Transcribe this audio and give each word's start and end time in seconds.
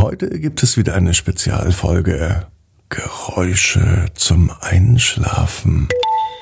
Heute 0.00 0.30
gibt 0.30 0.62
es 0.62 0.78
wieder 0.78 0.94
eine 0.94 1.12
Spezialfolge 1.12 2.46
Geräusche 2.88 4.06
zum 4.14 4.50
Einschlafen. 4.62 5.88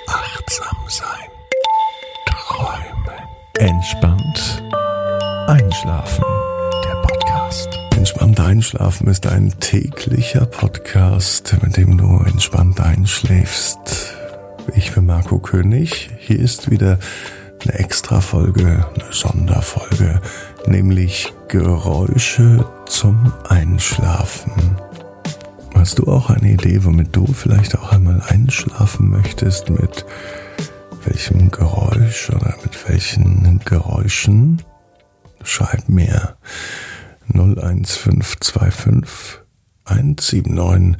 Achtsam 0.07 0.77
sein. 0.87 1.29
Träumen. 2.25 3.19
Entspannt 3.59 4.63
einschlafen. 5.49 6.25
Der 6.85 7.03
Podcast. 7.03 7.69
Entspannt 7.97 8.39
einschlafen 8.39 9.09
ist 9.09 9.27
ein 9.27 9.53
täglicher 9.59 10.47
Podcast, 10.47 11.57
mit 11.61 11.77
dem 11.77 11.99
du 11.99 12.21
entspannt 12.21 12.81
einschläfst. 12.81 14.15
Ich 14.77 14.93
bin 14.93 15.07
Marco 15.07 15.41
König. 15.41 16.11
Hier 16.21 16.39
ist 16.39 16.71
wieder 16.71 17.01
eine 17.63 17.79
Extra-Folge, 17.79 18.87
eine 18.95 19.13
Sonderfolge, 19.13 20.21
nämlich 20.67 21.33
Geräusche 21.49 22.65
zum 22.87 23.33
Einschlafen. 23.49 24.53
Hast 25.75 25.99
du 25.99 26.13
auch 26.13 26.31
eine 26.31 26.53
Idee, 26.53 26.85
womit 26.85 27.15
du 27.15 27.27
vielleicht 27.27 27.79
auch 27.79 27.93
einmal 27.93 28.23
einschlafen 28.29 29.11
möchtest? 29.11 29.71
Mit 29.71 30.05
welchem 31.05 31.51
Geräusch 31.51 32.31
oder 32.31 32.55
mit 32.63 32.89
welchen 32.89 33.61
Geräuschen? 33.65 34.63
Schreib 35.43 35.89
mir 35.89 36.37
01525 37.33 39.41
179 39.85 40.99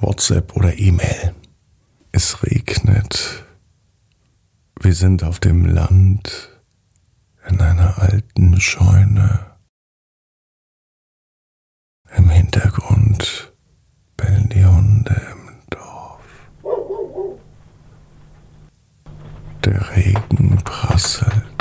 WhatsApp 0.00 0.56
oder 0.56 0.78
E-Mail. 0.78 1.34
Es 2.10 2.42
regnet. 2.42 3.44
Wir 4.80 4.94
sind 4.94 5.22
auf 5.22 5.38
dem 5.38 5.66
Land 5.66 6.48
in 7.48 7.60
einer 7.60 7.98
alten 7.98 8.58
Scheune. 8.60 9.38
Im 12.16 12.30
Hintergrund 12.30 13.52
bellen 14.16 14.48
die 14.48 14.64
Hunde 14.64 15.20
im 15.32 15.50
Dorf. 15.70 16.20
Der 19.64 19.80
Regen 19.94 20.58
prasselt. 20.64 21.51